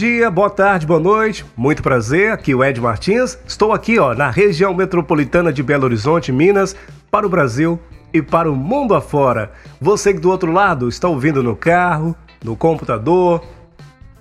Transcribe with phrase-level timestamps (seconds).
[0.00, 1.44] Dia, boa tarde, boa noite.
[1.54, 3.38] Muito prazer, aqui é o Ed Martins.
[3.46, 6.74] Estou aqui, ó, na região metropolitana de Belo Horizonte, Minas,
[7.10, 7.78] para o Brasil
[8.10, 9.52] e para o mundo afora.
[9.78, 13.44] Você que do outro lado está ouvindo no carro, no computador,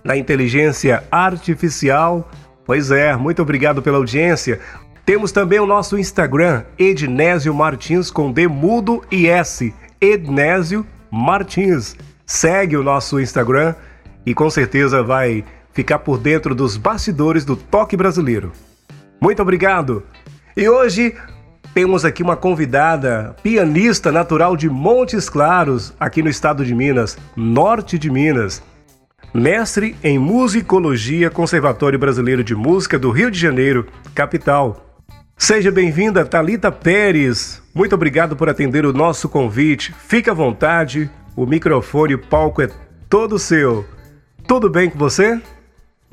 [0.04, 2.30] na inteligência artificial.
[2.66, 4.60] Pois é, muito obrigado pela audiência.
[5.06, 9.74] Temos também o nosso Instagram, Ednésio Martins com D mudo e S.
[10.02, 11.96] Ednésio Martins.
[12.26, 13.76] Segue o nosso Instagram
[14.26, 18.52] e com certeza vai ficar por dentro dos bastidores do toque brasileiro.
[19.22, 20.04] Muito obrigado!
[20.56, 21.16] E hoje
[21.74, 27.98] temos aqui uma convidada, pianista natural de Montes Claros, aqui no estado de Minas, norte
[27.98, 28.62] de Minas.
[29.34, 34.98] Mestre em Musicologia, Conservatório Brasileiro de Música do Rio de Janeiro, capital.
[35.38, 37.62] Seja bem-vinda, Talita Pérez.
[37.74, 39.94] Muito obrigado por atender o nosso convite.
[39.94, 42.70] Fique à vontade, o microfone e o palco é
[43.08, 43.86] todo seu.
[44.48, 45.40] Tudo bem com você?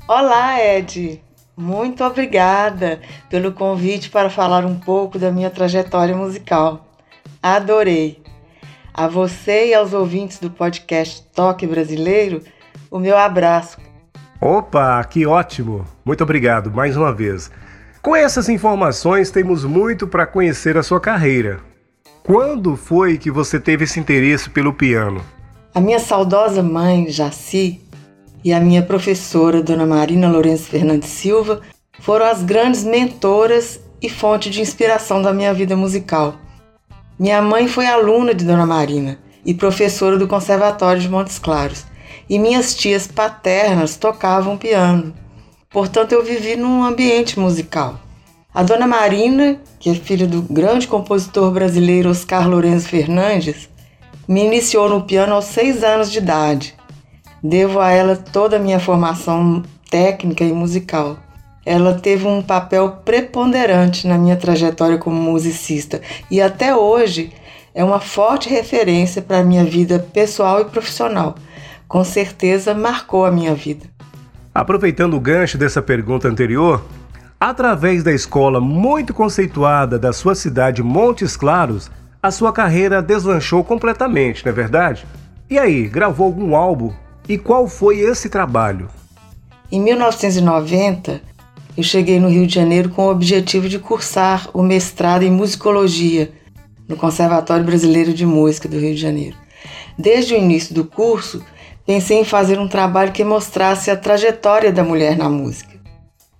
[0.08, 1.20] Olá, Ed.
[1.56, 6.86] Muito obrigada pelo convite para falar um pouco da minha trajetória musical.
[7.42, 8.22] Adorei.
[8.94, 12.40] A você e aos ouvintes do podcast Toque Brasileiro,
[12.88, 13.78] o meu abraço.
[14.40, 15.84] Opa, que ótimo!
[16.04, 17.50] Muito obrigado mais uma vez.
[18.00, 21.58] Com essas informações, temos muito para conhecer a sua carreira.
[22.22, 25.20] Quando foi que você teve esse interesse pelo piano?
[25.74, 27.85] A minha saudosa mãe, Jaci,
[28.46, 31.62] e a minha professora, Dona Marina Lourenço Fernandes Silva,
[31.98, 36.36] foram as grandes mentoras e fonte de inspiração da minha vida musical.
[37.18, 41.86] Minha mãe foi aluna de Dona Marina e professora do Conservatório de Montes Claros,
[42.30, 45.12] e minhas tias paternas tocavam piano.
[45.68, 47.98] Portanto, eu vivi num ambiente musical.
[48.54, 53.68] A Dona Marina, que é filha do grande compositor brasileiro Oscar Lourenço Fernandes,
[54.28, 56.75] me iniciou no piano aos seis anos de idade
[57.42, 61.16] Devo a ela toda a minha formação técnica e musical.
[61.64, 67.32] Ela teve um papel preponderante na minha trajetória como musicista e até hoje
[67.74, 71.34] é uma forte referência para a minha vida pessoal e profissional.
[71.88, 73.86] Com certeza marcou a minha vida.
[74.54, 76.82] Aproveitando o gancho dessa pergunta anterior,
[77.38, 81.90] através da escola muito conceituada da sua cidade Montes Claros,
[82.22, 85.06] a sua carreira deslanchou completamente, não é verdade?
[85.50, 86.92] E aí, gravou algum álbum
[87.28, 88.88] e qual foi esse trabalho?
[89.70, 91.20] Em 1990,
[91.76, 96.32] eu cheguei no Rio de Janeiro com o objetivo de cursar o mestrado em musicologia
[96.88, 99.36] no Conservatório Brasileiro de Música do Rio de Janeiro.
[99.98, 101.44] Desde o início do curso,
[101.84, 105.74] pensei em fazer um trabalho que mostrasse a trajetória da mulher na música.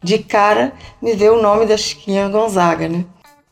[0.03, 0.72] De cara,
[1.03, 3.04] me veio o nome da Chiquinha Gonzaga, né?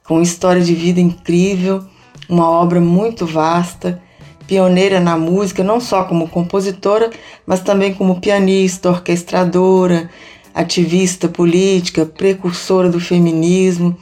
[0.06, 1.82] Com história de vida incrível,
[2.28, 4.00] uma obra muito vasta
[4.46, 7.10] pioneira na música, não só como compositora,
[7.46, 10.10] mas também como pianista, orquestradora,
[10.54, 13.96] ativista política, precursora do feminismo.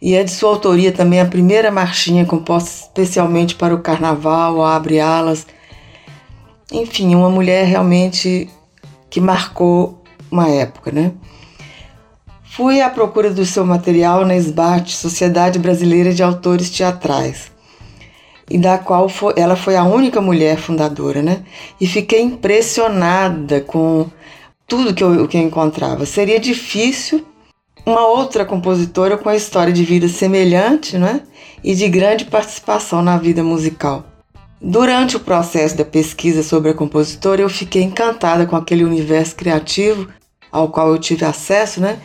[0.00, 5.00] E é de sua autoria também a primeira marchinha composta especialmente para o carnaval, Abre
[5.00, 5.46] Alas.
[6.72, 8.48] Enfim, uma mulher realmente
[9.08, 11.12] que marcou uma época, né?
[12.42, 17.51] Fui à procura do seu material na SBAT, Sociedade Brasileira de Autores Teatrais
[18.50, 21.42] e da qual foi, ela foi a única mulher fundadora, né?
[21.80, 24.06] E fiquei impressionada com
[24.66, 26.06] tudo que eu, que eu encontrava.
[26.06, 27.24] Seria difícil
[27.84, 31.22] uma outra compositora com a história de vida semelhante, né?
[31.62, 34.04] E de grande participação na vida musical.
[34.60, 40.08] Durante o processo da pesquisa sobre a compositora, eu fiquei encantada com aquele universo criativo
[40.50, 41.98] ao qual eu tive acesso, né?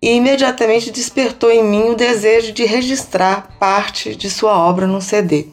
[0.00, 5.46] E imediatamente despertou em mim o desejo de registrar parte de sua obra num CD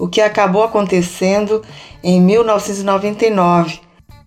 [0.00, 1.62] o que acabou acontecendo
[2.02, 3.80] em 1999,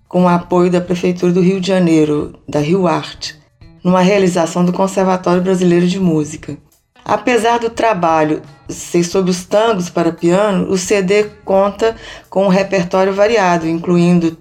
[0.08, 3.36] com o apoio da Prefeitura do Rio de Janeiro, da Rio Arte,
[3.84, 6.56] numa realização do Conservatório Brasileiro de Música.
[7.04, 11.96] Apesar do trabalho ser sobre os tangos para piano, o CD conta
[12.30, 14.38] com um repertório variado, incluindo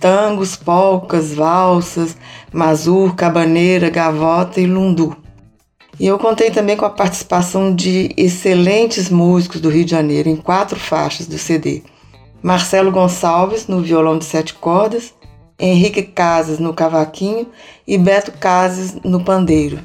[0.00, 2.16] tangos, polcas, valsas,
[2.50, 5.14] mazur, cabaneira, gavota e lundu.
[6.00, 10.36] E eu contei também com a participação de excelentes músicos do Rio de Janeiro em
[10.36, 11.82] quatro faixas do CD.
[12.42, 15.12] Marcelo Gonçalves no violão de sete cordas,
[15.58, 17.46] Henrique Casas no cavaquinho
[17.86, 19.78] e Beto Casas no pandeiro.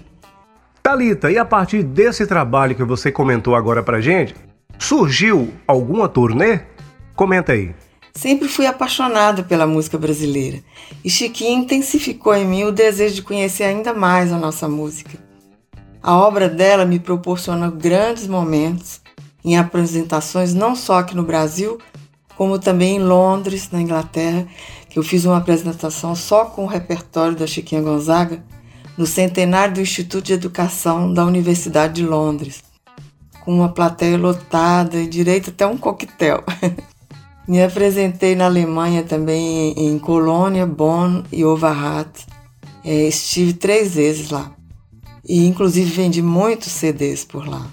[0.81, 4.33] Talita, e a partir desse trabalho que você comentou agora pra gente,
[4.79, 6.61] surgiu alguma turnê?
[7.13, 7.75] Comenta aí.
[8.13, 10.59] Sempre fui apaixonada pela música brasileira
[11.03, 15.25] e Chiquinha intensificou em mim o desejo de conhecer ainda mais a nossa música.
[16.07, 19.01] A obra dela me proporciona grandes momentos
[19.43, 21.79] em apresentações não só aqui no Brasil,
[22.37, 24.45] como também em Londres, na Inglaterra,
[24.87, 28.43] que eu fiz uma apresentação só com o repertório da Chiquinha Gonzaga
[28.95, 32.63] no centenário do Instituto de Educação da Universidade de Londres,
[33.43, 36.43] com uma plateia lotada e direito até um coquetel.
[37.49, 42.27] Me apresentei na Alemanha também, em Colônia, Bonn e Overhat.
[42.83, 44.54] É, estive três vezes lá.
[45.27, 47.67] E inclusive vendi muitos CDs por lá.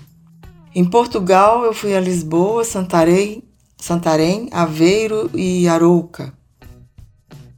[0.74, 3.42] Em Portugal, eu fui a Lisboa, Santarém,
[3.76, 6.32] Santarém Aveiro e Arouca.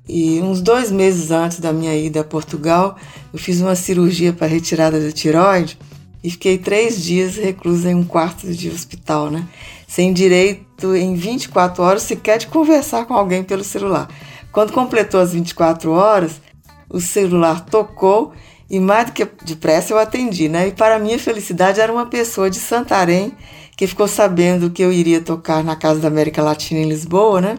[0.08, 2.96] E uns dois meses antes da minha ida a Portugal,
[3.32, 5.79] eu fiz uma cirurgia para retirada da tiroide
[6.23, 9.46] e fiquei três dias reclusa em um quarto de hospital, né?
[9.87, 14.08] Sem direito em 24 horas sequer de conversar com alguém pelo celular.
[14.50, 16.41] Quando completou as 24 horas,
[16.88, 18.32] o celular tocou
[18.69, 20.69] e mais do que depressa eu atendi, né?
[20.69, 23.33] E para minha felicidade era uma pessoa de Santarém
[23.77, 27.59] que ficou sabendo que eu iria tocar na Casa da América Latina em Lisboa, né?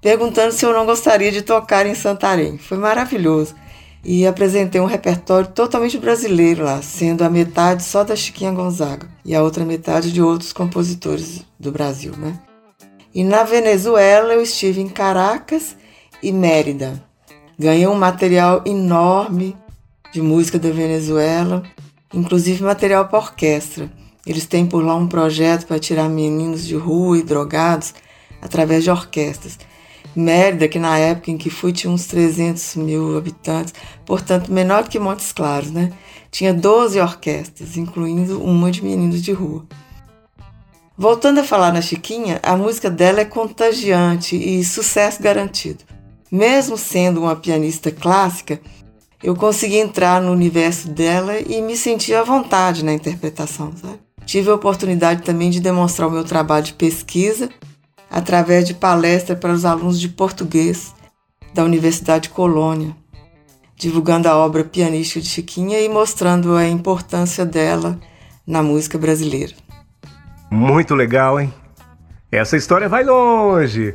[0.00, 2.58] Perguntando se eu não gostaria de tocar em Santarém.
[2.58, 3.54] Foi maravilhoso.
[4.04, 9.32] E apresentei um repertório totalmente brasileiro lá, sendo a metade só da Chiquinha Gonzaga e
[9.32, 12.36] a outra metade de outros compositores do Brasil, né?
[13.14, 15.76] E na Venezuela eu estive em Caracas
[16.20, 17.00] e Mérida.
[17.56, 19.56] Ganhei um material enorme
[20.12, 21.62] de música da Venezuela,
[22.12, 23.90] inclusive material para orquestra.
[24.26, 27.94] Eles têm por lá um projeto para tirar meninos de rua e drogados
[28.40, 29.58] através de orquestras.
[30.14, 33.72] Mérida, que na época em que fui tinha uns 300 mil habitantes,
[34.04, 35.90] portanto menor que Montes Claros, né?
[36.30, 39.64] Tinha 12 orquestras, incluindo uma de meninos de rua.
[40.96, 45.84] Voltando a falar na Chiquinha, a música dela é contagiante e sucesso garantido.
[46.30, 48.60] Mesmo sendo uma pianista clássica,
[49.22, 53.72] eu consegui entrar no universo dela e me senti à vontade na interpretação.
[53.76, 53.98] Sabe?
[54.26, 57.48] Tive a oportunidade também de demonstrar o meu trabalho de pesquisa
[58.10, 60.94] através de palestra para os alunos de português
[61.54, 62.96] da Universidade de Colônia,
[63.76, 67.98] divulgando a obra pianística de Chiquinha e mostrando a importância dela
[68.46, 69.54] na música brasileira.
[70.50, 71.52] Muito legal, hein?
[72.30, 73.94] Essa história vai longe.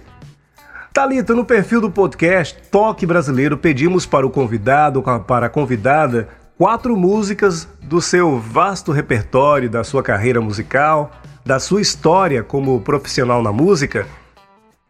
[0.97, 6.27] Talita, no perfil do podcast Toque Brasileiro, pedimos para o convidado, para a convidada,
[6.57, 11.11] quatro músicas do seu vasto repertório, da sua carreira musical,
[11.45, 14.07] da sua história como profissional na música.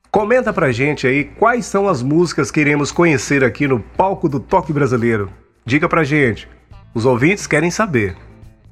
[0.09, 4.39] Comenta pra gente aí quais são as músicas que iremos conhecer aqui no palco do
[4.39, 5.30] Toque Brasileiro.
[5.65, 6.48] Diga pra gente.
[6.95, 8.15] Os ouvintes querem saber.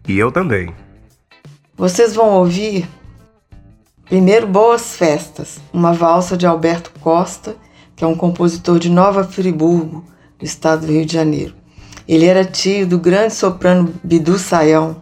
[0.07, 0.73] E eu também.
[1.75, 2.87] Vocês vão ouvir
[4.05, 7.55] Primeiro, Boas Festas, uma valsa de Alberto Costa,
[7.95, 10.05] que é um compositor de Nova Friburgo,
[10.37, 11.55] do estado do Rio de Janeiro.
[12.07, 15.01] Ele era tio do grande soprano Bidu Sayão.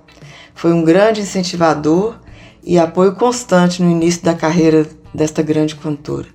[0.55, 2.15] Foi um grande incentivador
[2.63, 6.27] e apoio constante no início da carreira desta grande cantora.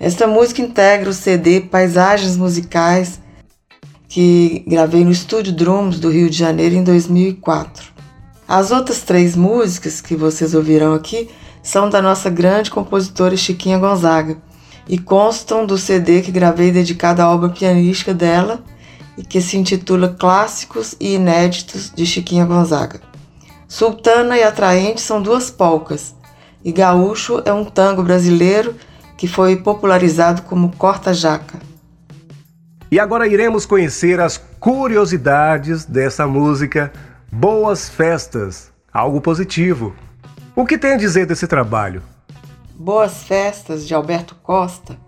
[0.00, 3.20] Esta música integra o CD Paisagens Musicais
[4.08, 7.92] que gravei no Estúdio Drums do Rio de Janeiro em 2004.
[8.48, 11.30] As outras três músicas que vocês ouvirão aqui
[11.62, 14.36] são da nossa grande compositora Chiquinha Gonzaga
[14.88, 18.62] e constam do CD que gravei dedicado à obra pianística dela
[19.16, 23.00] e que se intitula Clássicos e Inéditos de Chiquinha Gonzaga.
[23.68, 26.14] Sultana e Atraente são duas polcas
[26.64, 28.74] e Gaúcho é um tango brasileiro
[29.16, 31.58] que foi popularizado como corta-jaca.
[32.90, 36.92] E agora iremos conhecer as curiosidades dessa música
[37.30, 39.94] Boas Festas, algo positivo.
[40.54, 42.02] O que tem a dizer desse trabalho?
[42.74, 44.98] Boas Festas, de Alberto Costa,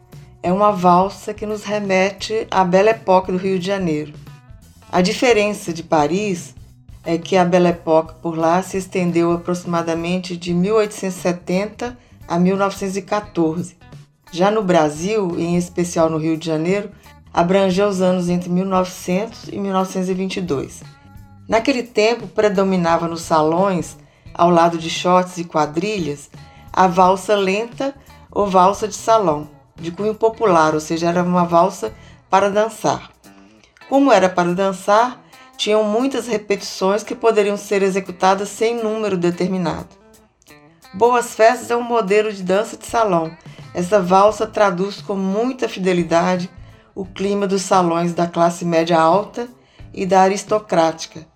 [0.42, 4.14] é uma valsa que nos remete à Belle Époque do Rio de Janeiro.
[4.90, 6.54] A diferença de Paris
[7.04, 11.94] é que a Belle Époque por lá se estendeu aproximadamente de 1870
[12.26, 13.76] a 1914.
[14.32, 16.90] Já no Brasil, em especial no Rio de Janeiro,
[17.34, 20.82] abrangeu os anos entre 1900 e 1922.
[21.46, 24.02] Naquele tempo, predominava nos salões
[24.34, 26.28] ao lado de shorts e quadrilhas,
[26.72, 27.94] a valsa lenta
[28.30, 31.94] ou valsa de salão, de cunho popular, ou seja, era uma valsa
[32.28, 33.10] para dançar.
[33.88, 35.22] Como era para dançar,
[35.56, 39.88] tinham muitas repetições que poderiam ser executadas sem número determinado.
[40.92, 43.36] Boas Festas é um modelo de dança de salão.
[43.72, 46.50] Essa valsa traduz com muita fidelidade
[46.94, 49.48] o clima dos salões da classe média alta
[49.92, 51.26] e da aristocrática,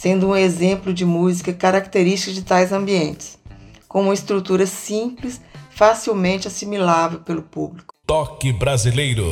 [0.00, 3.38] sendo um exemplo de música característica de tais ambientes,
[3.86, 7.94] com uma estrutura simples, facilmente assimilável pelo público.
[8.06, 9.26] Toque brasileiro.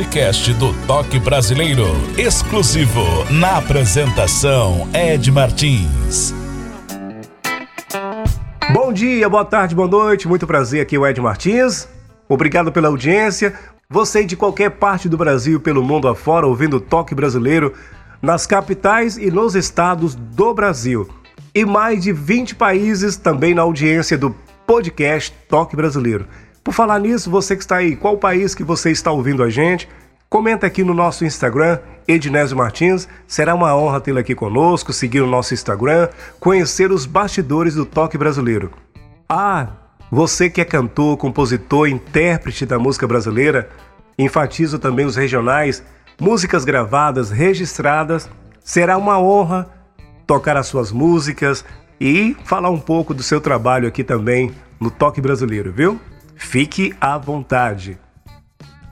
[0.00, 1.84] Podcast do Toque Brasileiro,
[2.16, 6.32] exclusivo na apresentação Ed Martins.
[8.72, 11.86] Bom dia, boa tarde, boa noite, muito prazer aqui é o Ed Martins.
[12.26, 13.52] Obrigado pela audiência.
[13.90, 17.74] Você de qualquer parte do Brasil pelo mundo afora ouvindo o Toque Brasileiro
[18.22, 21.10] nas capitais e nos estados do Brasil.
[21.54, 24.34] E mais de 20 países também na audiência do
[24.66, 26.26] podcast Toque Brasileiro.
[26.62, 29.88] Por falar nisso, você que está aí, qual país que você está ouvindo a gente?
[30.28, 33.08] Comenta aqui no nosso Instagram, Ednésio Martins.
[33.26, 38.18] Será uma honra tê-lo aqui conosco, seguir o nosso Instagram, conhecer os bastidores do toque
[38.18, 38.70] brasileiro.
[39.28, 39.68] Ah,
[40.10, 43.70] você que é cantor, compositor, intérprete da música brasileira,
[44.18, 45.82] enfatizo também os regionais.
[46.20, 48.28] músicas gravadas, registradas.
[48.62, 49.66] Será uma honra
[50.26, 51.64] tocar as suas músicas
[51.98, 55.98] e falar um pouco do seu trabalho aqui também no Toque Brasileiro, viu?
[56.40, 57.96] Fique à vontade.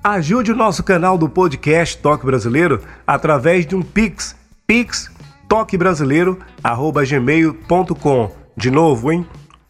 [0.04, 5.10] Ajude o nosso canal do podcast Toque Brasileiro através de um Pix, pix
[5.48, 8.30] toquebrasileiro@gmail.com.
[8.56, 9.26] De novo, hein?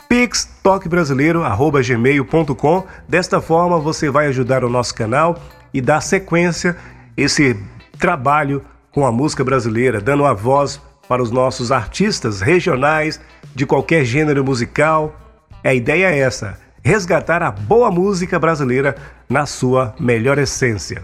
[0.07, 2.87] Pix toquebrasileiro@gmail.com.
[3.09, 5.41] Desta forma você vai ajudar o nosso canal
[5.73, 6.77] e dar sequência
[7.17, 7.59] esse
[7.99, 13.19] trabalho com a música brasileira, dando a voz para os nossos artistas regionais
[13.55, 15.17] de qualquer gênero musical.
[15.65, 18.97] A ideia é essa: resgatar a boa música brasileira
[19.29, 21.03] na sua melhor essência.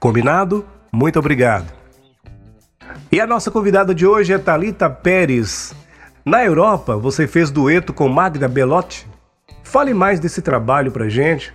[0.00, 0.64] Combinado?
[0.90, 1.70] Muito obrigado.
[3.12, 5.74] E a nossa convidada de hoje é Talita Pérez.
[6.24, 9.06] Na Europa, você fez dueto com Magda Belotti.
[9.62, 11.52] Fale mais desse trabalho pra gente.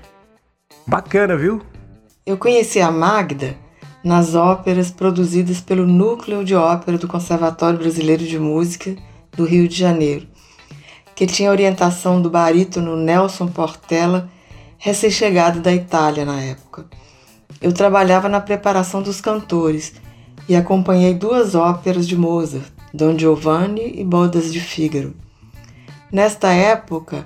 [0.86, 1.60] Bacana, viu?
[2.24, 3.56] Eu conheci a Magda
[4.04, 8.96] nas óperas produzidas pelo Núcleo de Ópera do Conservatório Brasileiro de Música
[9.36, 10.28] do Rio de Janeiro,
[11.22, 14.28] que tinha orientação do barítono Nelson Portela,
[14.80, 16.88] recém-chegado da Itália na época.
[17.62, 19.94] Eu trabalhava na preparação dos cantores
[20.50, 25.14] e acompanhei duas óperas de Mozart, Don Giovanni e Bodas de Fígaro.
[26.12, 27.24] Nesta época,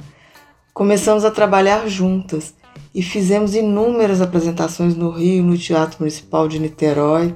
[0.74, 2.54] começamos a trabalhar juntas
[2.94, 7.34] e fizemos inúmeras apresentações no Rio, no Teatro Municipal de Niterói.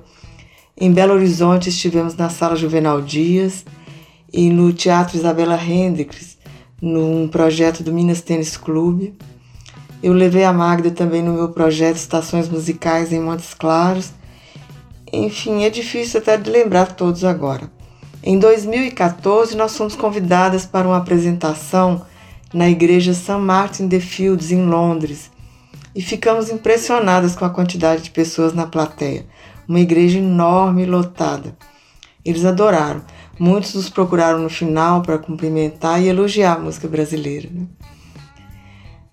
[0.75, 3.63] Em Belo Horizonte estivemos na Sala Juvenal Dias
[4.31, 6.37] e no Teatro Isabela Hendricks,
[6.81, 9.13] num projeto do Minas Tênis Clube.
[10.01, 14.13] Eu levei a Magda também no meu projeto Estações Musicais em Montes Claros
[15.11, 17.69] enfim, é difícil até de lembrar todos agora.
[18.21, 22.05] Em 2014, nós fomos convidadas para uma apresentação
[22.53, 23.31] na igreja St.
[23.33, 25.31] Martin de Fields, em Londres,
[25.95, 29.25] e ficamos impressionadas com a quantidade de pessoas na plateia.
[29.67, 31.55] Uma igreja enorme e lotada.
[32.23, 33.01] Eles adoraram.
[33.39, 37.49] Muitos nos procuraram no final para cumprimentar e elogiar a música brasileira.
[37.49, 37.65] Né?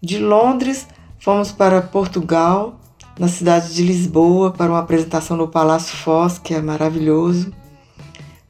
[0.02, 0.86] De Londres,
[1.18, 2.80] fomos para Portugal
[3.18, 7.52] na cidade de Lisboa para uma apresentação no Palácio Foz, que é maravilhoso.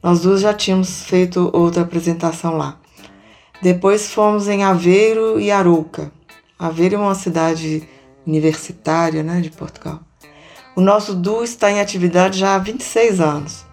[0.01, 2.79] Nós duas já tínhamos feito outra apresentação lá.
[3.61, 6.11] Depois fomos em Aveiro e Arouca.
[6.57, 7.87] Aveiro é uma cidade
[8.25, 9.99] universitária né, de Portugal.
[10.75, 13.66] O nosso duo está em atividade já há 26 anos.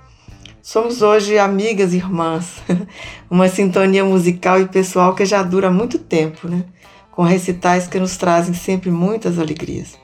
[0.66, 2.62] Somos hoje amigas e irmãs,
[3.30, 6.64] uma sintonia musical e pessoal que já dura muito tempo, né?
[7.12, 9.98] com recitais que nos trazem sempre muitas alegrias.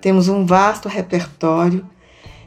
[0.00, 1.86] Temos um vasto repertório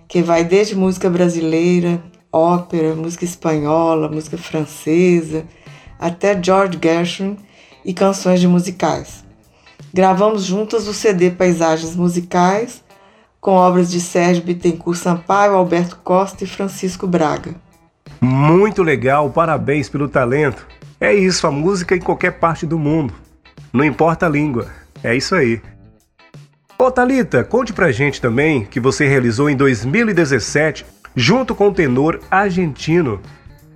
[0.06, 5.46] que vai desde música brasileira, ópera, música espanhola, música francesa,
[5.98, 7.38] até George Gershwin
[7.86, 9.24] e canções de musicais.
[9.94, 12.84] Gravamos juntas o CD Paisagens Musicais,
[13.40, 17.56] com obras de Sérgio Bittencourt Sampaio, Alberto Costa e Francisco Braga.
[18.20, 20.68] Muito legal, parabéns pelo talento.
[21.00, 23.14] É isso, a música em qualquer parte do mundo.
[23.72, 24.68] Não importa a língua.
[25.04, 25.62] É isso aí.
[26.78, 32.20] Ô Thalita, conte pra gente também que você realizou em 2017 junto com o tenor
[32.30, 33.20] argentino.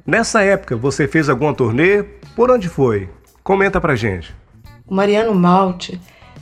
[0.06, 2.04] Nessa época, você fez alguma turnê?
[2.36, 3.10] Por onde foi?
[3.43, 4.36] Comenta pra gente.
[4.86, 5.99] O Mariano Malte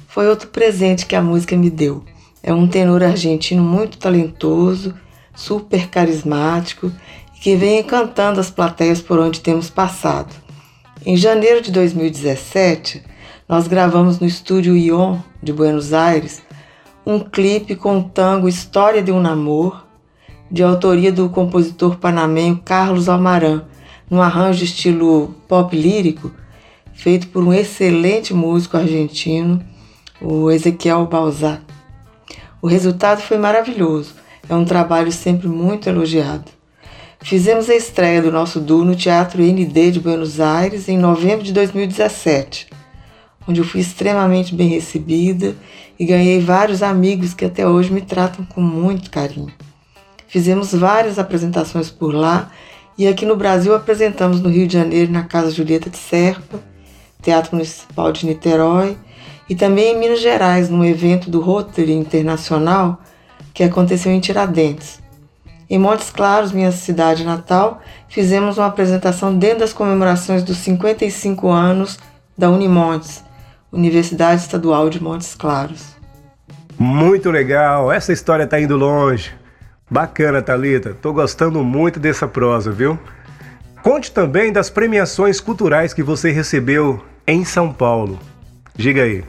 [0.07, 2.03] foi outro presente que a música me deu.
[2.43, 4.93] É um tenor argentino muito talentoso,
[5.35, 6.91] super carismático
[7.35, 10.33] e que vem encantando as plateias por onde temos passado.
[11.05, 13.03] Em janeiro de 2017,
[13.47, 16.41] nós gravamos no estúdio Ion de Buenos Aires
[17.05, 19.83] um clipe com o tango História de um Namor,
[20.49, 23.63] de autoria do compositor panamenho Carlos Almaran,
[24.09, 26.31] num arranjo estilo pop lírico,
[26.93, 29.63] feito por um excelente músico argentino,
[30.21, 31.70] o Ezequiel Balzac.
[32.61, 34.13] O resultado foi maravilhoso,
[34.47, 36.51] é um trabalho sempre muito elogiado.
[37.21, 41.53] Fizemos a estreia do nosso duo no Teatro ND de Buenos Aires em novembro de
[41.53, 42.81] 2017
[43.47, 45.55] onde eu fui extremamente bem recebida
[45.99, 49.51] e ganhei vários amigos que até hoje me tratam com muito carinho.
[50.27, 52.51] Fizemos várias apresentações por lá
[52.97, 56.59] e aqui no Brasil apresentamos no Rio de Janeiro na Casa Julieta de Serpa,
[57.21, 58.97] Teatro Municipal de Niterói
[59.51, 63.01] e também em Minas Gerais, num evento do Rotary Internacional
[63.53, 65.01] que aconteceu em Tiradentes.
[65.69, 71.99] Em Montes Claros, minha cidade natal, fizemos uma apresentação dentro das comemorações dos 55 anos
[72.37, 73.25] da Unimontes,
[73.73, 75.97] Universidade Estadual de Montes Claros.
[76.79, 79.33] Muito legal, essa história tá indo longe.
[79.89, 80.95] Bacana, Talita.
[81.01, 82.97] Tô gostando muito dessa prosa, viu?
[83.83, 88.17] Conte também das premiações culturais que você recebeu em São Paulo.
[88.77, 89.25] Diga aí.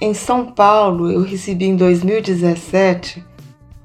[0.00, 3.24] Em São Paulo, eu recebi em 2017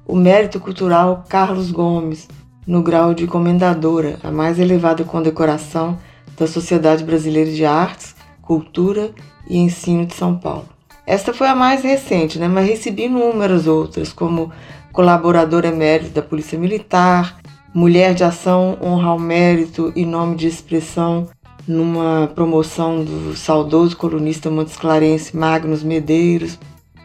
[0.07, 2.27] o Mérito Cultural Carlos Gomes,
[2.65, 5.99] no grau de comendadora, a mais elevada condecoração
[6.35, 9.11] da Sociedade Brasileira de Artes, Cultura
[9.47, 10.67] e Ensino de São Paulo.
[11.05, 12.47] Esta foi a mais recente, né?
[12.47, 14.51] mas recebi inúmeras outras, como
[14.91, 17.37] colaborador emérito da Polícia Militar,
[17.71, 21.27] Mulher de Ação Honra ao Mérito e Nome de Expressão
[21.69, 26.57] numa promoção do saudoso colunista Montes Clarence Magnus Medeiros,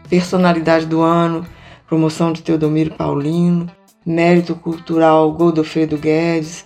[0.09, 1.45] Personalidade do Ano,
[1.87, 3.69] promoção de Teodomiro Paulino,
[4.03, 6.65] Mérito Cultural Godofredo Guedes,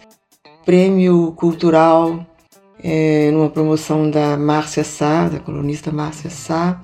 [0.64, 2.26] Prêmio Cultural
[2.82, 6.82] é, numa promoção da Márcia Sá, da colunista Márcia Sá,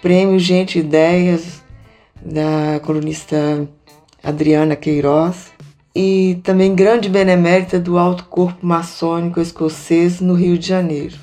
[0.00, 1.64] Prêmio Gente Ideias,
[2.24, 3.68] da colunista
[4.22, 5.52] Adriana Queiroz,
[6.00, 11.16] e também grande benemérita do Alto Corpo Maçônico Escocês no Rio de Janeiro.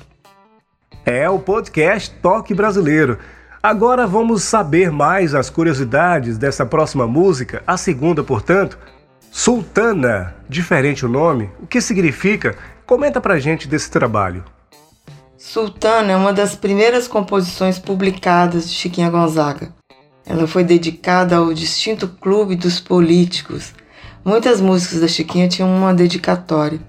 [1.02, 3.18] É o podcast Toque Brasileiro.
[3.62, 8.78] Agora vamos saber mais as curiosidades dessa próxima música, a segunda, portanto,
[9.30, 12.54] Sultana, diferente o nome, o que significa?
[12.84, 14.44] Comenta pra gente desse trabalho.
[15.38, 19.72] Sultana é uma das primeiras composições publicadas de Chiquinha Gonzaga.
[20.26, 23.72] Ela foi dedicada ao distinto clube dos políticos.
[24.26, 26.80] Muitas músicas da Chiquinha tinham uma dedicatória.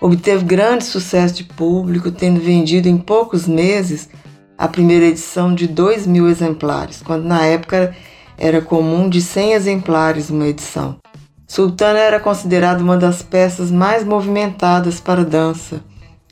[0.00, 4.08] Obteve grande sucesso de público, tendo vendido em poucos meses
[4.56, 7.94] a primeira edição de 2 mil exemplares, quando na época
[8.38, 10.96] era comum de 100 exemplares uma edição.
[11.46, 15.82] Sultana era considerada uma das peças mais movimentadas para dança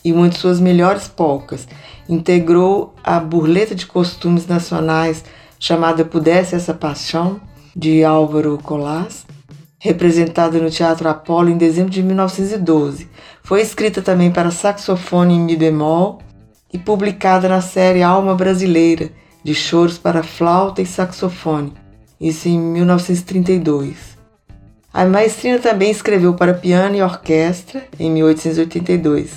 [0.03, 1.69] e uma de suas melhores polcas.
[2.09, 5.23] Integrou a burleta de costumes nacionais
[5.61, 7.43] chamada Pudesse Essa Paixão,
[7.77, 9.26] de Álvaro Colás,
[9.87, 13.09] representada no Teatro Apolo em dezembro de 1912.
[13.43, 16.19] Foi escrita também para saxofone em mi bemol
[16.73, 19.11] e publicada na série Alma Brasileira,
[19.45, 21.73] de choros para flauta e saxofone,
[22.21, 24.17] isso em 1932.
[24.93, 29.31] A maestrina também escreveu para piano e orquestra em 1882.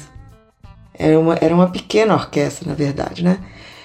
[0.93, 3.39] Era uma, era uma pequena orquestra, na verdade, né?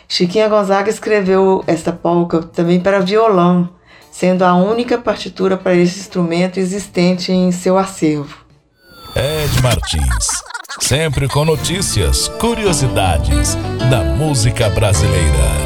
[0.09, 3.69] Chiquinha Gonzaga escreveu esta polca também para violão,
[4.15, 8.47] sendo a única partitura para esse instrumento existente em seu acervo.
[9.17, 10.27] Ed Martins,
[10.81, 13.57] sempre com notícias, curiosidades
[13.91, 15.64] da música brasileira.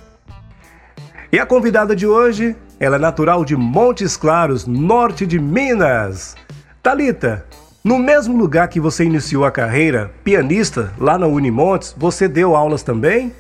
[1.32, 6.36] E a convidada de hoje, ela é natural de Montes Claros, norte de Minas.
[6.82, 7.46] Talita,
[7.84, 12.84] no mesmo lugar que você iniciou a carreira, pianista, lá na Unimontes, você deu aulas
[12.84, 13.34] também?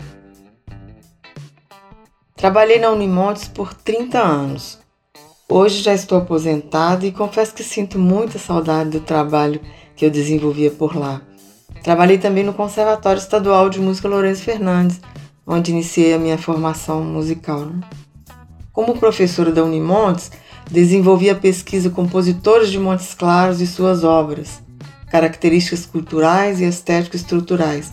[2.36, 4.80] Trabalhei na Unimontes por 30 anos.
[5.48, 9.62] Hoje já estou aposentada e confesso que sinto muita saudade do trabalho
[9.96, 11.22] que eu desenvolvia por lá.
[11.84, 15.02] Trabalhei também no Conservatório Estadual de Música Lourenço Fernandes,
[15.46, 17.66] onde iniciei a minha formação musical.
[17.66, 17.82] Né?
[18.72, 20.32] Como professora da Unimontes,
[20.72, 24.64] desenvolvi a pesquisa Compositores de Montes Claros e suas obras,
[25.12, 27.92] características culturais e estéticas estruturais.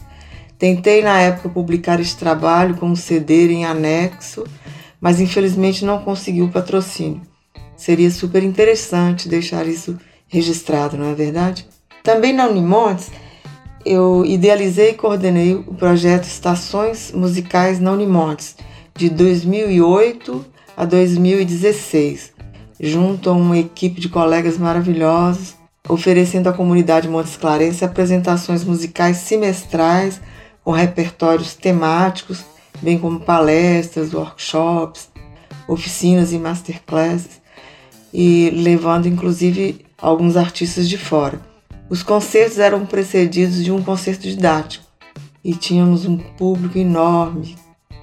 [0.57, 4.45] Tentei na época publicar este trabalho com um CD em anexo,
[5.01, 7.23] mas infelizmente não consegui o patrocínio.
[7.77, 9.99] Seria super interessante deixar isso
[10.29, 11.67] registrado, não é verdade?
[12.05, 13.11] Também na Unimontes,
[13.85, 18.57] eu idealizei e coordenei o projeto Estações Musicais na Unimontes,
[18.95, 20.45] de 2008
[20.77, 22.33] a 2016,
[22.79, 25.55] junto a uma equipe de colegas maravilhosos,
[25.89, 30.21] oferecendo à comunidade Montes Clarense apresentações musicais semestrais
[30.63, 32.45] com repertórios temáticos,
[32.83, 35.09] bem como palestras, workshops,
[35.67, 37.41] oficinas e masterclasses,
[38.13, 41.50] e levando inclusive alguns artistas de fora.
[41.91, 44.85] Os concertos eram precedidos de um concerto didático
[45.43, 47.57] e tínhamos um público enorme,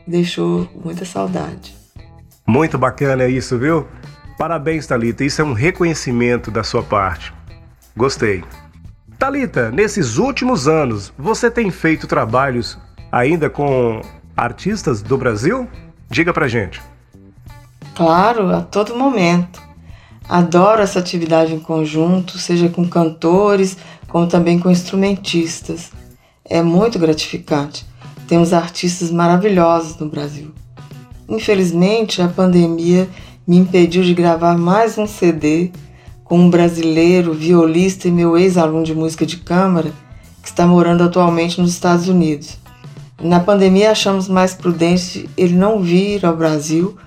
[0.06, 1.74] deixou muita saudade.
[2.46, 3.88] Muito bacana isso, viu?
[4.38, 5.24] Parabéns, Talita.
[5.24, 7.34] Isso é um reconhecimento da sua parte.
[7.96, 8.44] Gostei.
[9.18, 12.78] Talita, nesses últimos anos, você tem feito trabalhos
[13.10, 14.02] ainda com
[14.36, 15.66] artistas do Brasil?
[16.10, 16.82] Diga pra gente.
[17.96, 19.67] Claro, a todo momento.
[20.30, 23.78] Adoro essa atividade em conjunto, seja com cantores,
[24.10, 25.92] como também com instrumentistas.
[26.44, 27.86] É muito gratificante.
[28.28, 30.52] Temos artistas maravilhosos no Brasil.
[31.30, 33.08] Infelizmente, a pandemia
[33.48, 35.72] me impediu de gravar mais um CD
[36.26, 39.94] com um brasileiro, violista e meu ex-aluno de música de câmara,
[40.42, 42.58] que está morando atualmente nos Estados Unidos.
[43.22, 46.98] Na pandemia, achamos mais prudente ele não vir ao Brasil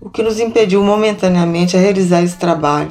[0.00, 2.90] o que nos impediu momentaneamente a realizar esse trabalho,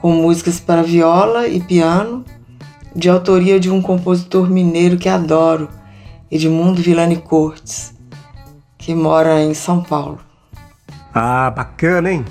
[0.00, 2.24] com músicas para viola e piano,
[2.94, 5.68] de autoria de um compositor mineiro que adoro,
[6.30, 7.94] Edmundo Villani Cortes,
[8.76, 10.18] que mora em São Paulo.
[11.14, 12.24] Ah, bacana, hein?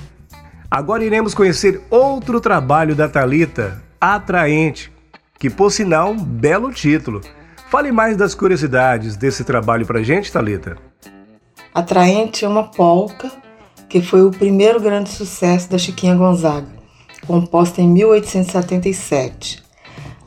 [0.70, 4.92] Agora iremos conhecer outro trabalho da Talita, Atraente,
[5.38, 7.22] que por sinal, um belo título.
[7.70, 10.78] Fale mais das curiosidades desse trabalho pra gente, Talita.
[11.74, 13.32] Atraente é uma polca
[13.90, 16.68] que foi o primeiro grande sucesso da Chiquinha Gonzaga,
[17.26, 19.64] composta em 1877.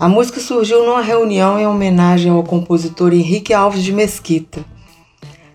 [0.00, 4.64] A música surgiu numa reunião em homenagem ao compositor Henrique Alves de Mesquita.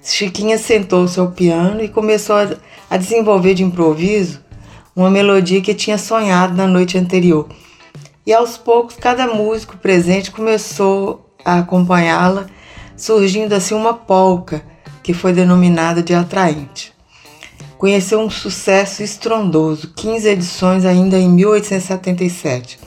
[0.01, 2.37] Chiquinha sentou-se ao piano e começou
[2.89, 4.39] a desenvolver de improviso
[4.95, 7.49] uma melodia que tinha sonhado na noite anterior.
[8.25, 12.47] E aos poucos, cada músico presente começou a acompanhá-la,
[12.95, 14.63] surgindo assim uma polca
[15.03, 16.96] que foi denominada de atraente
[17.77, 22.79] conheceu um sucesso estrondoso, 15 edições ainda em 1877,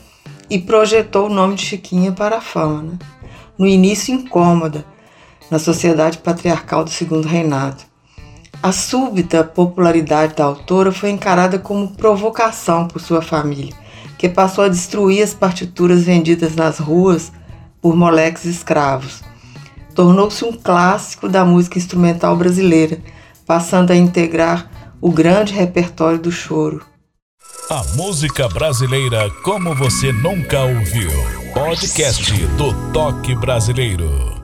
[0.48, 2.82] e projetou o nome de Chiquinha para a fama.
[2.82, 2.98] Né?
[3.56, 4.84] No início incômoda,
[5.50, 7.82] na sociedade patriarcal do Segundo Reinado.
[8.62, 13.74] A súbita popularidade da autora foi encarada como provocação por sua família,
[14.18, 17.32] que passou a destruir as partituras vendidas nas ruas
[17.80, 19.22] por moleques escravos.
[19.94, 22.98] Tornou-se um clássico da música instrumental brasileira,
[23.46, 26.84] passando a integrar o grande repertório do choro.
[27.70, 31.10] A música brasileira como você nunca ouviu.
[31.54, 34.39] Podcast do Toque Brasileiro.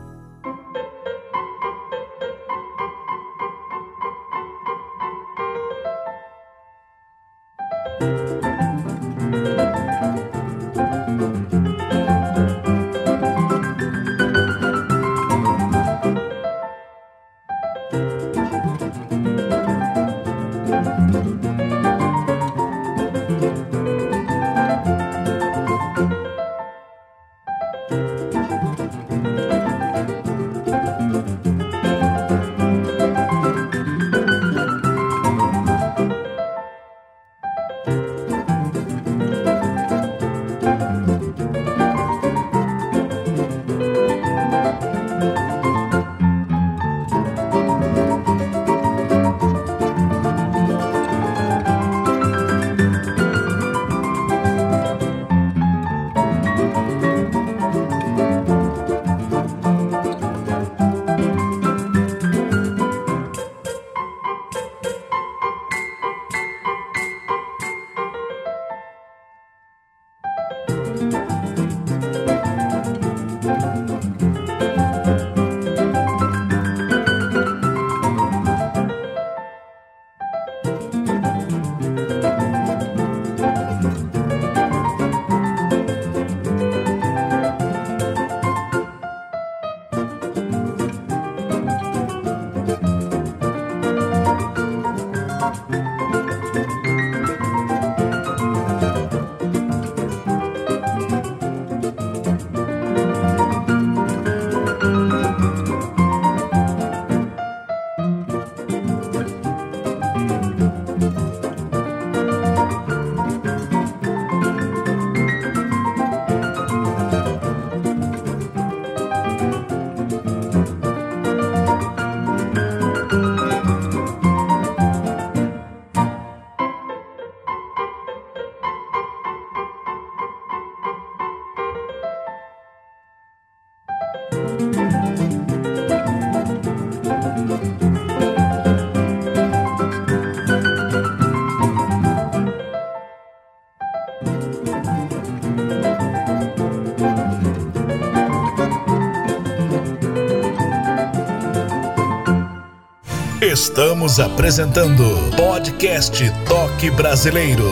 [153.57, 155.03] Estamos apresentando
[155.35, 157.65] Podcast Toque Brasileiro.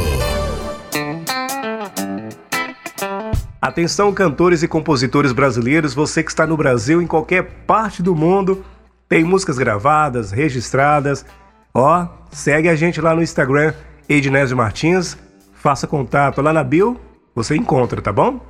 [3.61, 8.64] Atenção, cantores e compositores brasileiros, você que está no Brasil, em qualquer parte do mundo,
[9.07, 11.27] tem músicas gravadas, registradas.
[11.75, 13.75] Ó, segue a gente lá no Instagram,
[14.09, 15.18] Ednésio Martins,
[15.53, 16.99] faça contato lá na bio,
[17.35, 18.40] você encontra, tá bom?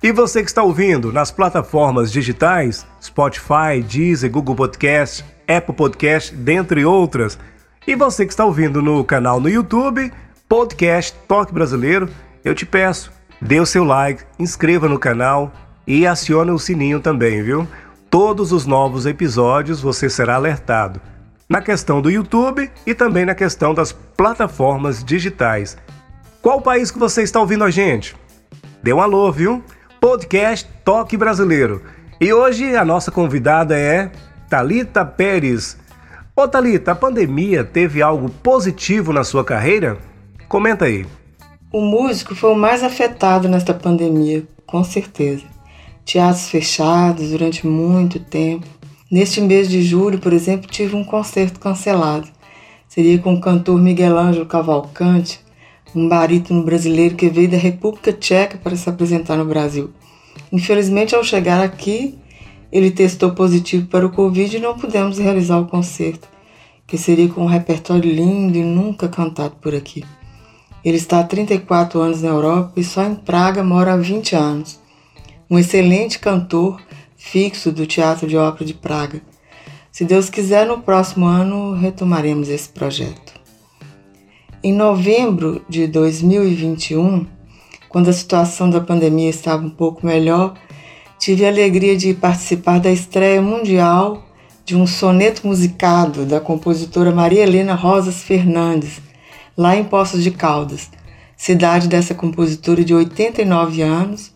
[0.00, 6.84] E você que está ouvindo nas plataformas digitais, Spotify, Deezer, Google Podcast, Apple Podcast, dentre
[6.84, 7.38] outras.
[7.86, 10.12] E você que está ouvindo no canal no YouTube,
[10.48, 12.08] Podcast Toque Brasileiro,
[12.44, 13.10] eu te peço,
[13.40, 15.52] dê o seu like, inscreva no canal
[15.86, 17.66] e acione o sininho também, viu?
[18.08, 21.00] Todos os novos episódios você será alertado.
[21.48, 25.76] Na questão do YouTube e também na questão das plataformas digitais.
[26.40, 28.14] Qual país que você está ouvindo a gente?
[28.82, 29.64] Dê um alô, viu?
[30.00, 31.82] Podcast Toque Brasileiro.
[32.20, 34.12] E hoje a nossa convidada é
[34.50, 35.76] Talita Pérez.
[36.34, 39.96] Ô Talita, a pandemia teve algo positivo na sua carreira?
[40.48, 41.06] Comenta aí.
[41.72, 45.44] O músico foi o mais afetado nesta pandemia, com certeza.
[46.04, 48.66] Teatros fechados durante muito tempo.
[49.08, 52.26] Neste mês de julho, por exemplo, tive um concerto cancelado.
[52.88, 55.38] Seria com o cantor Miguel Ângelo Cavalcante,
[55.94, 59.92] um barítono brasileiro que veio da República Tcheca para se apresentar no Brasil.
[60.50, 62.18] Infelizmente, ao chegar aqui,
[62.72, 66.28] ele testou positivo para o Covid e não pudemos realizar o concerto,
[66.86, 70.04] que seria com um repertório lindo e nunca cantado por aqui.
[70.84, 74.80] Ele está há 34 anos na Europa e só em Praga mora há 20 anos.
[75.50, 76.80] Um excelente cantor
[77.16, 79.20] fixo do Teatro de Ópera de Praga.
[79.92, 83.38] Se Deus quiser, no próximo ano retomaremos esse projeto.
[84.62, 87.26] Em novembro de 2021,
[87.88, 90.54] quando a situação da pandemia estava um pouco melhor,
[91.20, 94.24] tive a alegria de participar da estreia mundial
[94.64, 99.02] de um soneto musicado da compositora Maria Helena Rosas Fernandes,
[99.54, 100.90] lá em Poços de Caldas,
[101.36, 104.32] cidade dessa compositora de 89 anos,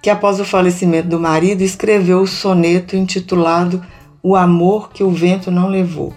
[0.00, 3.84] que após o falecimento do marido escreveu o soneto intitulado
[4.22, 6.14] O Amor que o Vento Não Levou.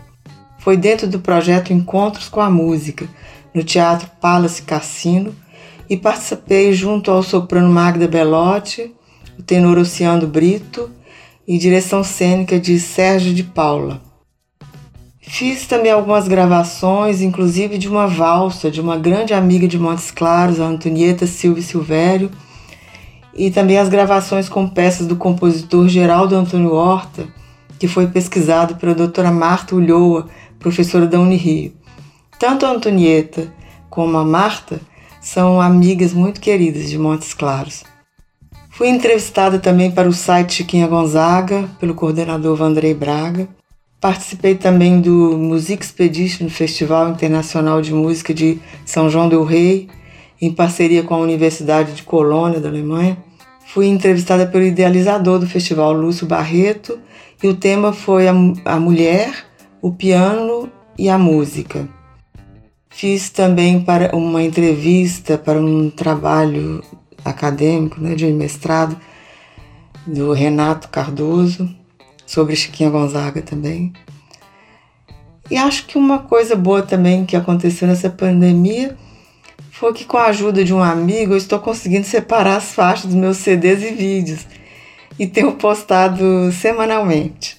[0.60, 3.10] Foi dentro do projeto Encontros com a Música,
[3.54, 5.36] no Teatro Palace Cassino,
[5.90, 8.96] e participei junto ao soprano Magda Belotti,
[9.38, 10.90] o tenor Oceano Brito
[11.48, 14.02] e direção cênica de Sérgio de Paula.
[15.22, 20.60] Fiz também algumas gravações, inclusive de uma valsa de uma grande amiga de Montes Claros,
[20.60, 22.32] a Antonieta Silva Silvério,
[23.34, 27.28] e também as gravações com peças do compositor Geraldo Antônio Horta,
[27.78, 30.28] que foi pesquisado pela doutora Marta Ulloa,
[30.58, 31.74] professora da Unirio.
[32.40, 33.54] Tanto a Antonieta
[33.90, 34.80] como a Marta
[35.22, 37.84] são amigas muito queridas de Montes Claros.
[38.78, 43.50] Fui entrevistada também para o site Chiquinha Gonzaga, pelo coordenador Vandrei Braga.
[44.00, 49.90] Participei também do Music Expedition, Festival Internacional de Música de São João del Rei,
[50.40, 53.18] em parceria com a Universidade de Colônia, da Alemanha.
[53.66, 57.00] Fui entrevistada pelo idealizador do festival, Lúcio Barreto,
[57.42, 59.34] e o tema foi a, a mulher,
[59.82, 61.90] o piano e a música.
[62.92, 66.84] Fiz também para uma entrevista para um trabalho
[67.30, 68.98] acadêmico, né, de mestrado,
[70.06, 71.70] do Renato Cardoso,
[72.26, 73.94] sobre Chiquinha Gonzaga também.
[75.50, 78.98] E acho que uma coisa boa também que aconteceu nessa pandemia
[79.72, 83.16] foi que, com a ajuda de um amigo, eu estou conseguindo separar as faixas dos
[83.16, 84.46] meus CDs e vídeos
[85.20, 87.58] e tenho postado semanalmente.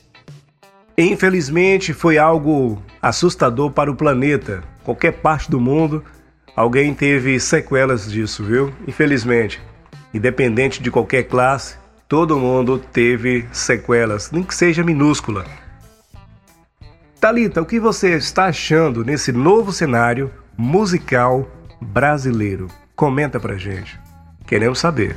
[0.97, 4.65] Infelizmente, foi algo assustador para o planeta.
[4.83, 6.03] Qualquer parte do mundo
[6.59, 8.75] Alguém teve sequelas disso, viu?
[8.85, 9.61] Infelizmente.
[10.13, 11.77] Independente de qualquer classe,
[12.09, 15.45] todo mundo teve sequelas, nem que seja minúscula.
[17.21, 21.49] Talita, o que você está achando nesse novo cenário musical
[21.81, 22.67] brasileiro?
[22.97, 23.97] Comenta pra gente.
[24.45, 25.15] Queremos saber.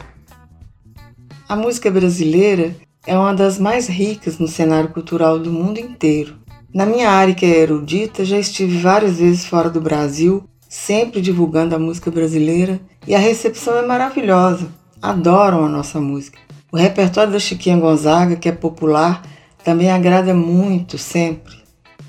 [1.50, 6.36] A música brasileira é uma das mais ricas no cenário cultural do mundo inteiro.
[6.72, 11.76] Na minha área, que é erudita, já estive várias vezes fora do Brasil sempre divulgando
[11.76, 14.69] a música brasileira e a recepção é maravilhosa.
[15.01, 16.39] Adoram a nossa música.
[16.72, 19.22] O repertório da Chiquinha Gonzaga, que é popular,
[19.65, 21.55] também agrada muito sempre.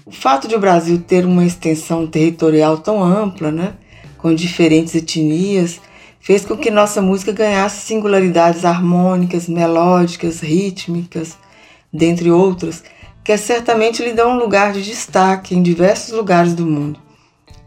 [0.07, 3.75] O fato de o Brasil ter uma extensão territorial tão ampla, né,
[4.17, 5.81] com diferentes etnias,
[6.21, 11.37] fez com que nossa música ganhasse singularidades harmônicas, melódicas, rítmicas,
[11.93, 12.85] dentre outras,
[13.25, 17.01] que certamente lhe dão um lugar de destaque em diversos lugares do mundo.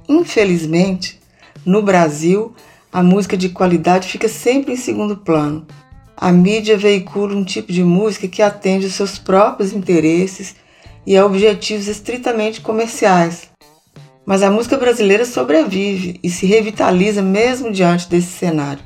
[0.08, 1.20] Infelizmente,
[1.66, 2.54] no Brasil,
[2.92, 5.66] a música de qualidade fica sempre em segundo plano.
[6.16, 10.56] A mídia veicula um tipo de música que atende os seus próprios interesses
[11.06, 13.50] e a objetivos estritamente comerciais.
[14.26, 18.84] Mas a música brasileira sobrevive e se revitaliza mesmo diante desse cenário.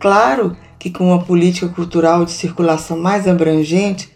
[0.00, 4.10] Claro que com uma política cultural de circulação mais abrangente,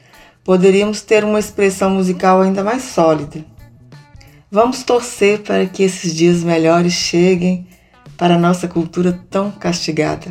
[0.44, 3.44] poderíamos ter uma expressão musical ainda mais sólida.
[4.54, 7.66] Vamos torcer para que esses dias melhores cheguem
[8.18, 10.30] para a nossa cultura tão castigada.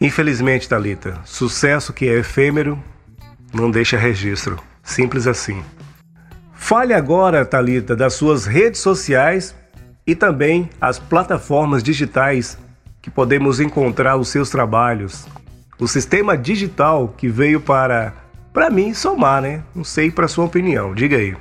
[0.00, 2.80] Infelizmente, Talita, sucesso que é efêmero
[3.52, 4.62] não deixa registro.
[4.84, 5.60] Simples assim.
[6.54, 9.56] Fale agora, Talita, das suas redes sociais
[10.06, 12.56] e também as plataformas digitais
[13.02, 15.26] que podemos encontrar os seus trabalhos.
[15.80, 18.14] O sistema digital que veio para,
[18.52, 19.64] para mim, somar, né?
[19.74, 20.94] Não sei para sua opinião.
[20.94, 21.34] Diga aí.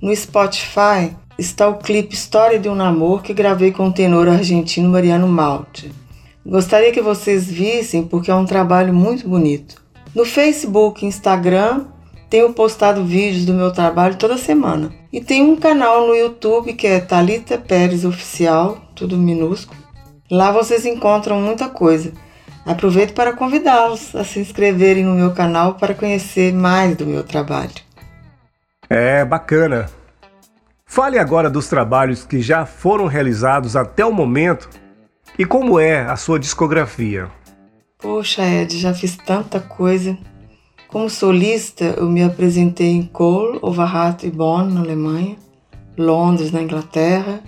[0.00, 4.90] No Spotify está o clipe História de um Namor que gravei com o tenor argentino
[4.90, 5.90] Mariano Malte.
[6.44, 9.82] Gostaria que vocês vissem porque é um trabalho muito bonito.
[10.14, 11.86] No Facebook e Instagram
[12.28, 14.92] tenho postado vídeos do meu trabalho toda semana.
[15.10, 19.80] E tem um canal no YouTube que é Talita Pérez Oficial, tudo minúsculo.
[20.30, 22.12] Lá vocês encontram muita coisa.
[22.66, 27.85] Aproveito para convidá-los a se inscreverem no meu canal para conhecer mais do meu trabalho.
[28.88, 29.86] É bacana.
[30.84, 34.70] Fale agora dos trabalhos que já foram realizados até o momento
[35.38, 37.28] e como é a sua discografia.
[37.98, 40.16] Poxa, Ed, já fiz tanta coisa.
[40.86, 45.36] Como solista, eu me apresentei em Kohl, Overhatt e Bonn, na Alemanha,
[45.98, 47.40] Londres, na Inglaterra,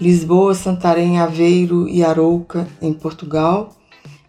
[0.00, 3.76] Lisboa, Santarém, Aveiro e Arouca, em Portugal.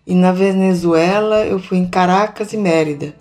[0.06, 3.16] E na Venezuela eu fui em Caracas e Mérida,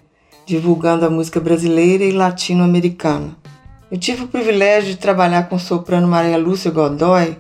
[0.47, 3.37] divulgando a música brasileira e latino-americana.
[3.91, 7.37] Eu tive o privilégio de trabalhar com o soprano Maria Lúcia Godoy,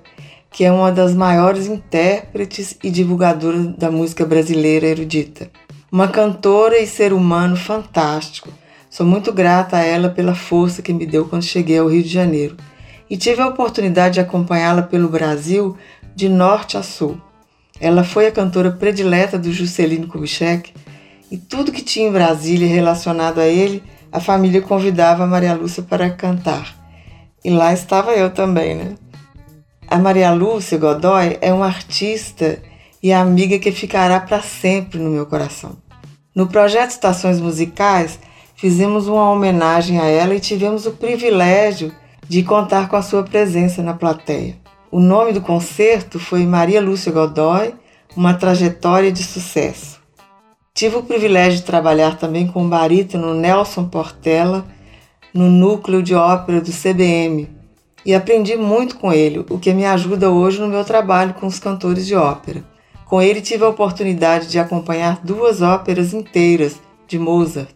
[0.51, 5.49] que é uma das maiores intérpretes e divulgadoras da música brasileira erudita.
[5.91, 8.49] Uma cantora e ser humano fantástico.
[8.91, 12.09] Sou muito grata a ela pela força que me deu quando cheguei ao Rio de
[12.09, 12.57] Janeiro
[13.09, 15.77] e tive a oportunidade de acompanhá-la pelo Brasil
[16.15, 17.21] de norte a sul.
[17.79, 20.73] Ela foi a cantora predileta do Juscelino Kubitschek
[21.31, 25.83] e tudo que tinha em Brasília relacionado a ele, a família convidava a Maria Lúcia
[25.83, 26.75] para cantar.
[27.45, 28.95] E lá estava eu também, né?
[29.89, 32.61] A Maria Lúcia Godoy é uma artista
[33.03, 35.77] e amiga que ficará para sempre no meu coração.
[36.35, 38.19] No projeto Estações Musicais,
[38.57, 41.93] fizemos uma homenagem a ela e tivemos o privilégio
[42.29, 44.57] de contar com a sua presença na plateia.
[44.91, 47.75] O nome do concerto foi Maria Lúcia Godoy,
[48.17, 49.96] uma trajetória de sucesso.
[50.77, 54.67] Tive o privilégio de trabalhar também com o barítono Nelson Portela
[55.33, 57.49] no núcleo de ópera do CBM
[58.05, 61.59] e aprendi muito com ele, o que me ajuda hoje no meu trabalho com os
[61.59, 62.63] cantores de ópera.
[63.07, 66.77] Com ele tive a oportunidade de acompanhar duas óperas inteiras
[67.09, 67.75] de Mozart,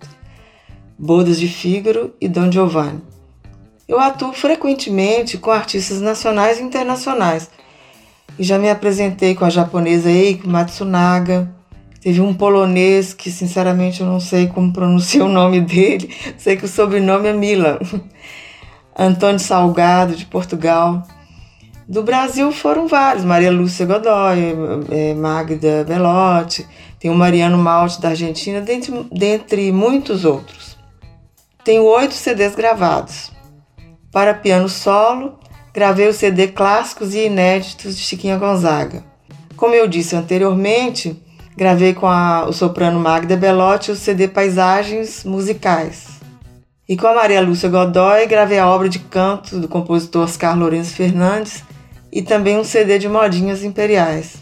[0.98, 3.00] Bodas de Fígaro e Don Giovanni.
[3.88, 7.50] Eu atuo frequentemente com artistas nacionais e internacionais.
[8.38, 11.59] E já me apresentei com a japonesa Eiko Matsunaga.
[12.00, 16.14] Teve um polonês que, sinceramente, eu não sei como pronunciar o nome dele.
[16.38, 17.78] Sei que o sobrenome é Milan.
[18.98, 21.02] Antônio Salgado, de Portugal.
[21.86, 23.24] Do Brasil foram vários.
[23.24, 24.54] Maria Lúcia Godoy,
[24.90, 26.66] eh, Magda Belotti.
[26.98, 30.76] Tem o Mariano Malte, da Argentina, dentre, dentre muitos outros.
[31.64, 33.32] Tenho oito CDs gravados.
[34.12, 35.38] Para piano solo,
[35.72, 39.04] gravei o CD Clássicos e Inéditos de Chiquinha Gonzaga.
[39.56, 41.22] Como eu disse anteriormente,
[41.60, 46.06] gravei com a, o soprano Magda Belotti o CD Paisagens Musicais.
[46.88, 50.94] E com a Maria Lúcia Godoy, gravei a obra de canto do compositor Oscar Lourenço
[50.94, 51.62] Fernandes
[52.10, 54.36] e também um CD de modinhas imperiais.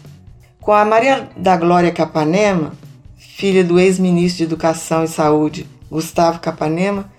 [0.61, 2.71] Com a Maria da Glória Capanema,
[3.17, 7.11] filha do ex-ministro de Educação e Saúde Gustavo Capanema,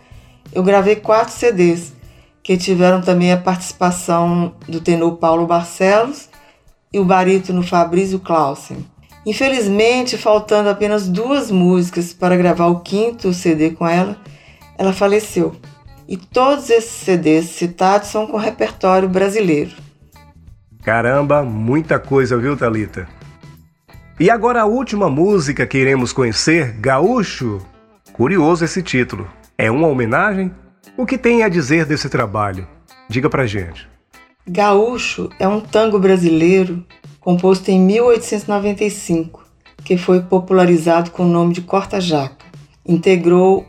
[0.50, 1.92] eu gravei quatro CDs
[2.42, 6.30] que tiveram também a participação do tenor Paulo Barcelos
[6.90, 8.82] e o barítono Fabrício Clausen.
[9.26, 14.16] Infelizmente, faltando apenas duas músicas para gravar o quinto CD com ela,
[14.78, 15.54] ela faleceu.
[16.08, 19.76] E todos esses CDs citados são com repertório brasileiro.
[20.82, 23.06] Caramba, muita coisa, viu, Talita?
[24.18, 27.60] E agora a última música que iremos conhecer, Gaúcho.
[28.12, 29.28] Curioso esse título.
[29.56, 30.50] É uma homenagem?
[30.96, 32.66] O que tem a dizer desse trabalho?
[33.08, 33.89] Diga pra gente.
[34.52, 36.84] Gaúcho é um tango brasileiro
[37.20, 39.44] composto em 1895,
[39.84, 42.44] que foi popularizado com o nome de Corta Jaca.
[42.84, 43.64] Integrou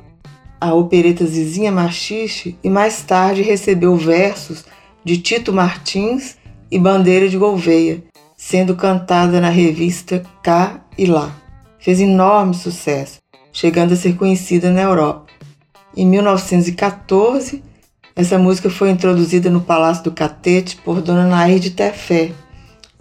[0.60, 4.66] a opereta Zizinha Machixe e mais tarde recebeu versos
[5.06, 6.36] de Tito Martins
[6.72, 8.04] e Bandeira de Gouveia,
[8.36, 11.32] sendo cantada na revista Cá e Lá.
[11.78, 13.20] Fez enorme sucesso,
[13.54, 15.28] chegando a ser conhecida na Europa.
[15.96, 17.62] Em 1914,
[18.22, 22.32] essa música foi introduzida no Palácio do Catete por Dona Nair de Tefé,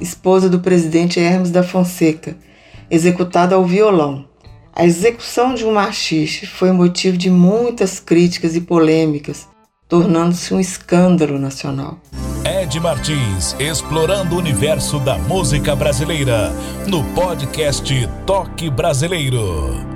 [0.01, 2.37] esposa do presidente Hermes da Fonseca,
[2.91, 4.25] executada ao violão.
[4.75, 9.47] A execução de um machixe foi motivo de muitas críticas e polêmicas,
[9.89, 11.99] tornando-se um escândalo nacional.
[12.45, 16.51] Ed Martins, explorando o universo da música brasileira,
[16.87, 19.90] no podcast Toque Brasileiro.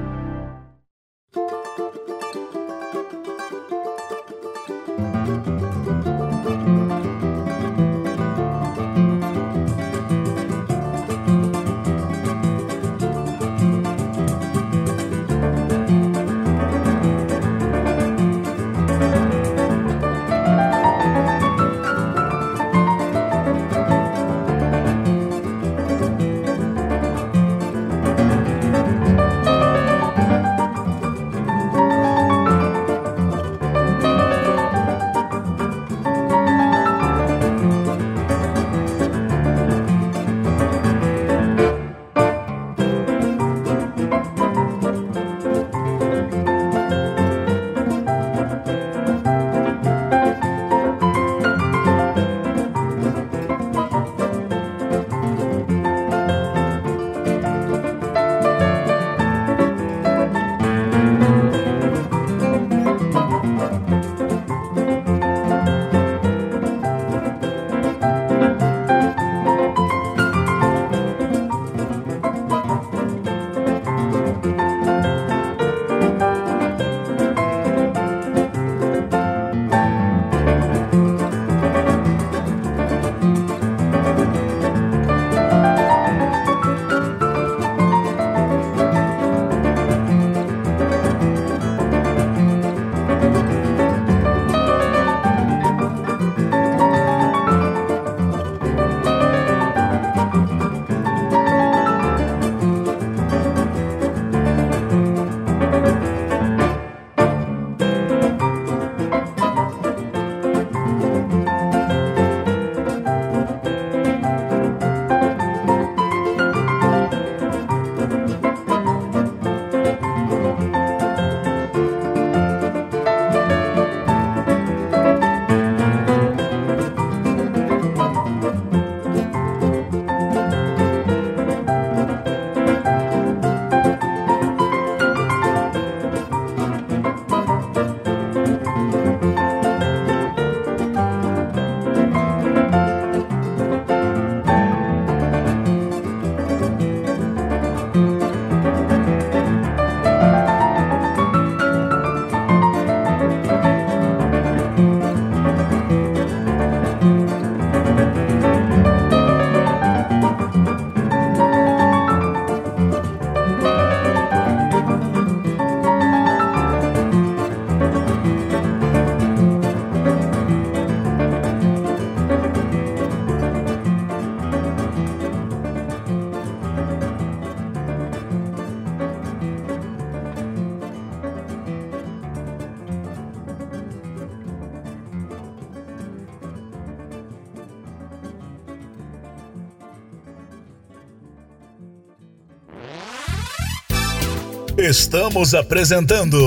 [194.96, 196.38] Estamos apresentando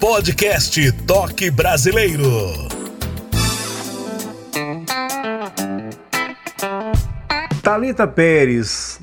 [0.00, 2.24] Podcast Toque Brasileiro.
[7.62, 8.98] Talita Pérez.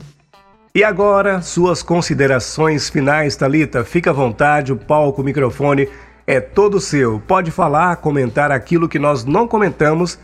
[0.73, 3.85] E agora, suas considerações finais, Talita.
[3.85, 5.87] Fica à vontade, o palco, o microfone
[6.25, 7.19] é todo seu.
[7.19, 10.17] Pode falar, comentar aquilo que nós não comentamos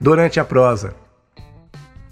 [0.00, 0.94] durante a prosa.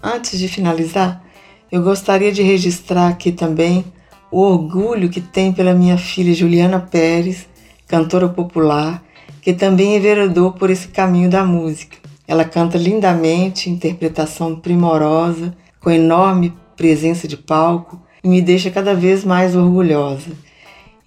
[0.03, 1.23] Antes de finalizar,
[1.71, 3.85] eu gostaria de registrar aqui também
[4.31, 7.47] o orgulho que tem pela minha filha Juliana Pérez,
[7.85, 9.03] cantora popular,
[9.41, 11.97] que também enveredou por esse caminho da música.
[12.25, 19.25] Ela canta lindamente, interpretação primorosa, com enorme presença de palco e me deixa cada vez
[19.25, 20.31] mais orgulhosa.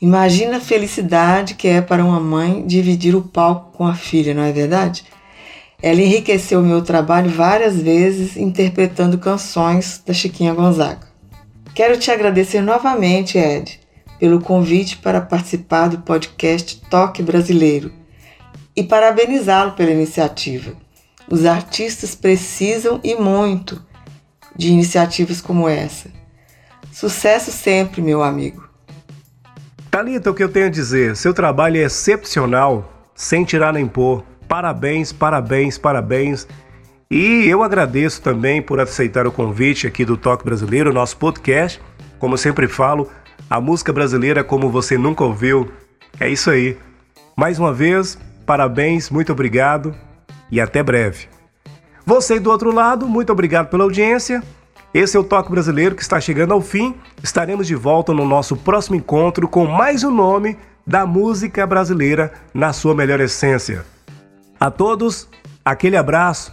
[0.03, 4.43] Imagina a felicidade que é para uma mãe dividir o palco com a filha, não
[4.43, 5.05] é verdade?
[5.81, 11.14] Ela enriqueceu meu trabalho várias vezes interpretando canções da Chiquinha Gonzaga.
[11.75, 13.81] Quero te agradecer novamente, Ed,
[14.21, 17.93] pelo convite para participar do podcast Toque Brasileiro
[18.77, 20.73] e parabenizá-lo pela iniciativa.
[21.29, 23.85] Os artistas precisam e muito
[24.55, 26.09] de iniciativas como essa.
[26.93, 28.69] Sucesso sempre, meu amigo.
[29.91, 31.17] Talita, o que eu tenho a dizer?
[31.17, 34.23] Seu trabalho é excepcional, sem tirar nem pôr.
[34.47, 36.47] Parabéns, parabéns, parabéns.
[37.15, 41.81] E eu agradeço também por aceitar o convite aqui do Toque Brasileiro, nosso podcast.
[42.19, 43.09] Como sempre falo,
[43.49, 45.71] a música brasileira como você nunca ouviu.
[46.19, 46.77] É isso aí.
[47.37, 49.95] Mais uma vez, parabéns, muito obrigado
[50.51, 51.29] e até breve.
[52.05, 54.43] Você do outro lado, muito obrigado pela audiência.
[54.93, 56.97] Esse é o Toque Brasileiro que está chegando ao fim.
[57.23, 62.73] Estaremos de volta no nosso próximo encontro com mais um nome da música brasileira na
[62.73, 63.87] sua melhor essência.
[64.59, 65.29] A todos,
[65.65, 66.53] aquele abraço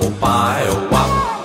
[0.00, 1.37] Oh, bye, oh, wow.